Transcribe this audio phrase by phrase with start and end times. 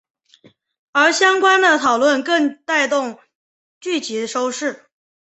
[0.93, 3.19] 而相关的讨论更带动
[3.79, 4.87] 剧集收视。